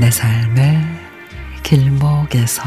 [0.00, 0.80] 내 삶의
[1.64, 2.62] 길목에서.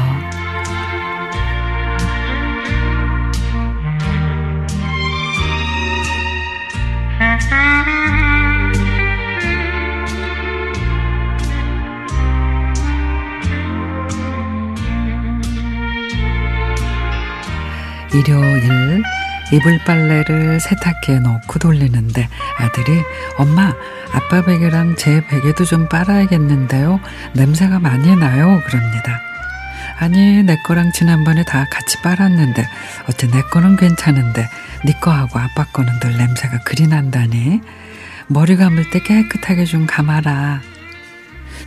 [18.12, 19.02] 일요일
[19.50, 22.28] 이불 빨래를 세탁기에 넣고 돌리는데
[22.58, 23.02] 아들이
[23.36, 23.74] 엄마
[24.12, 27.00] 아빠 베개랑 제 베개도 좀 빨아야겠는데요.
[27.34, 28.60] 냄새가 많이 나요.
[28.66, 29.20] 그럽니다.
[29.98, 32.66] 아니 내 거랑 지난번에 다 같이 빨았는데
[33.08, 34.48] 어째 내 거는 괜찮은데
[34.84, 37.60] 네 거하고 아빠 거는 늘 냄새가 그리 난다니.
[38.28, 40.60] 머리 감을 때 깨끗하게 좀 감아라.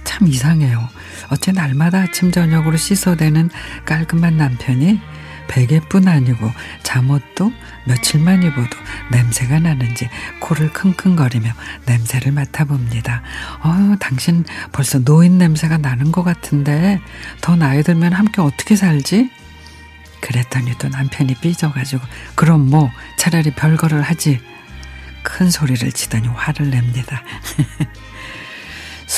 [0.04, 0.90] 참 이상해요.
[1.30, 3.50] 어째 날마다 아침 저녁으로 씻어대는
[3.86, 5.00] 깔끔한 남편이
[5.48, 6.52] 베개뿐 아니고
[6.84, 7.52] 잠옷도
[7.86, 8.78] 며칠만 입어도
[9.12, 11.52] 냄새가 나는지 코를 킁킁거리며
[11.86, 13.22] 냄새를 맡아봅니다.
[13.62, 17.00] 어, 당신 벌써 노인 냄새가 나는 것 같은데
[17.42, 19.30] 더 나이 들면 함께 어떻게 살지?
[20.22, 24.40] 그랬더니 또 남편이 삐져가지고 그럼 뭐 차라리 별거를 하지.
[25.22, 27.24] 큰 소리를 치더니 화를 냅니다.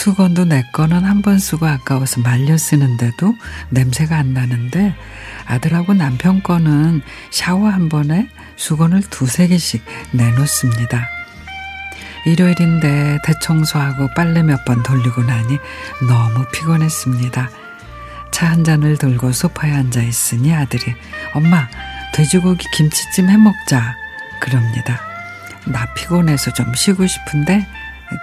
[0.07, 3.35] 수건도 내 거는 한 번 쓰고 아까워서 말려 쓰는데도
[3.71, 4.95] 냄새가 안 나는데
[5.45, 9.83] 아들하고 남편 거는 샤워 한 번에 수건을 두세 개씩
[10.13, 11.09] 내놓습니다.
[12.25, 15.57] 일요일인데 대청소하고 빨래 몇 번 돌리고 나니
[16.07, 17.49] 너무 피곤했습니다.
[18.31, 20.95] 차 한 잔을 들고 소파에 앉아 있으니 아들이
[21.33, 21.67] 엄마
[22.13, 23.97] 돼지고기 김치찜 해 먹자
[24.39, 25.01] 그럽니다.
[25.65, 27.67] 나 피곤해서 좀 쉬고 싶은데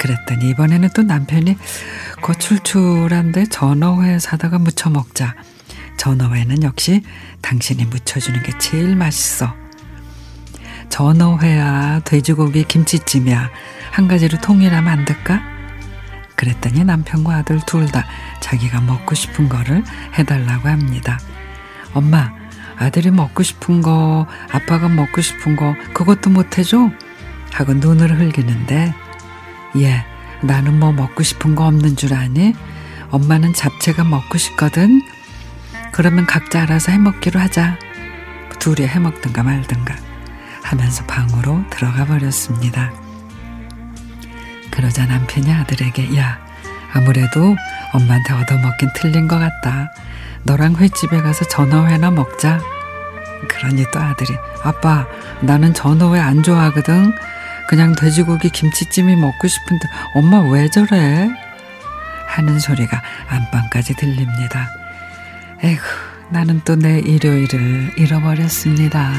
[0.00, 1.56] 그랬더니 이번에는 또 남편이
[2.22, 5.34] 거출출한데 전어회 사다가 무쳐 먹자.
[5.96, 7.02] 전어회는 역시
[7.42, 9.54] 당신이 무쳐주는 게 제일 맛있어.
[10.88, 13.50] 전어회야 돼지고기 김치찜이야
[13.90, 15.42] 한 가지로 통일하면 안 될까?
[16.36, 18.04] 그랬더니 남편과 아들 둘 다
[18.40, 19.82] 자기가 먹고 싶은 거를
[20.18, 21.18] 해달라고 합니다.
[21.94, 22.32] 엄마,
[22.76, 26.90] 아들이 먹고 싶은 거, 아빠가 먹고 싶은 거, 그것도 못 해줘?
[27.52, 28.92] 하고 눈을 흘기는데,
[29.76, 30.04] 예,
[30.42, 32.54] 나는 뭐 먹고 싶은 거 없는 줄 아니?
[33.10, 35.02] 엄마는 잡채가 먹고 싶거든?
[35.92, 37.78] 그러면 각자 알아서 해 먹기로 하자.
[38.58, 39.94] 둘이 해 먹든가 말든가
[40.62, 42.92] 하면서 방으로 들어가 버렸습니다.
[44.70, 46.38] 그러자 남편이 아들에게 야
[46.92, 47.56] 아무래도
[47.92, 49.92] 엄마한테 얻어먹긴 틀린 것 같다.
[50.44, 52.60] 너랑 횟집에 가서 전어회나 먹자.
[53.48, 55.06] 그러니 또 아들이 아빠
[55.40, 57.12] 나는 전어회 안 좋아하거든.
[57.68, 61.28] 그냥 돼지고기 김치찜이 먹고 싶은데 엄마 왜 저래?
[62.26, 64.68] 하는 소리가 안방까지 들립니다.
[65.62, 65.78] 에휴,
[66.30, 69.12] 나는 또 내 일요일을 잃어버렸습니다.